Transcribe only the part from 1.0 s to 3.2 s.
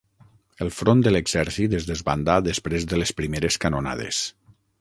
de l'exèrcit es desbandà després de les